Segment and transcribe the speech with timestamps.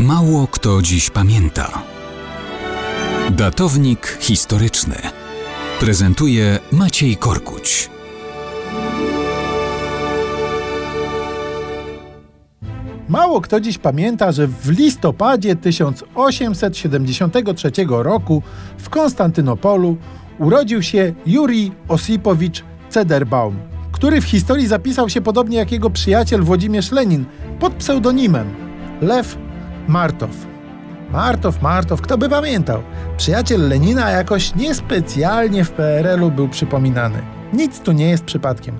[0.00, 1.82] Mało kto dziś pamięta.
[3.30, 4.96] Datownik historyczny
[5.80, 7.90] prezentuje Maciej Korkuć.
[13.08, 18.42] Mało kto dziś pamięta, że w listopadzie 1873 roku
[18.78, 19.96] w Konstantynopolu
[20.38, 23.56] urodził się Juri Osipowicz Cederbaum,
[23.92, 27.24] który w historii zapisał się podobnie jak jego przyjaciel Włodzimierz Lenin
[27.58, 28.54] pod pseudonimem
[29.00, 29.49] Lew
[29.88, 30.30] Martow.
[31.12, 32.82] Martow, Martow, kto by pamiętał?
[33.16, 37.22] Przyjaciel Lenina jakoś niespecjalnie w PRL-u był przypominany.
[37.52, 38.78] Nic tu nie jest przypadkiem.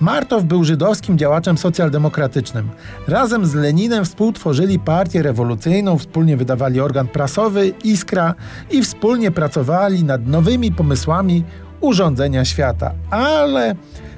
[0.00, 2.68] Martow był żydowskim działaczem socjaldemokratycznym.
[3.08, 8.34] Razem z Leninem współtworzyli partię rewolucyjną, wspólnie wydawali organ prasowy Iskra
[8.70, 11.44] i wspólnie pracowali nad nowymi pomysłami
[11.80, 12.92] urządzenia świata.
[13.10, 13.74] Ale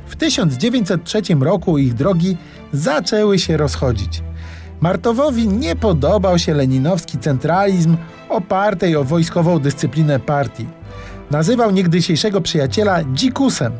[0.07, 2.37] w 1903 roku ich drogi
[2.73, 4.23] zaczęły się rozchodzić.
[4.83, 7.97] Martowowi nie podobał się leninowski centralizm
[8.29, 10.67] opartej o wojskową dyscyplinę partii.
[11.31, 13.73] Nazywał niegdysiejszego przyjaciela dzikusem.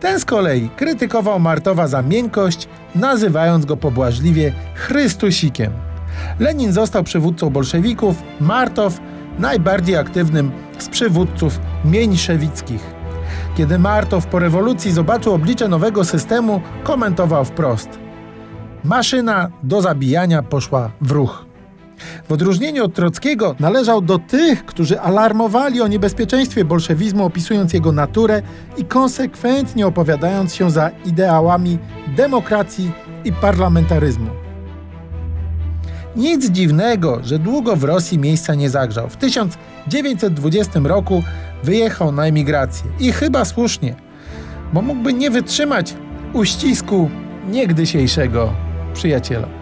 [0.00, 5.72] Ten z kolei krytykował Martowa za miękkość, nazywając go pobłażliwie Chrystusikiem.
[6.38, 9.00] Lenin został przywódcą bolszewików, Martow
[9.38, 12.82] najbardziej aktywnym z przywódców mieńszewickich.
[13.56, 17.88] Kiedy Martow po rewolucji zobaczył oblicze nowego systemu, komentował wprost–
[18.84, 21.50] maszyna do zabijania poszła w ruch.
[22.28, 28.42] W odróżnieniu od Trockiego należał do tych, którzy alarmowali o niebezpieczeństwie bolszewizmu, opisując jego naturę
[28.76, 31.78] i konsekwentnie opowiadając się za ideałami
[32.16, 32.92] demokracji
[33.24, 34.30] i parlamentaryzmu.
[36.16, 39.08] Nic dziwnego, że długo w Rosji miejsca nie zagrzał.
[39.08, 41.22] W 1920 roku
[41.64, 43.94] wyjechał na emigrację i chyba słusznie,
[44.72, 45.94] bo mógłby nie wytrzymać
[46.32, 47.10] uścisku
[47.48, 49.59] niegdysiejszego przyjaciela.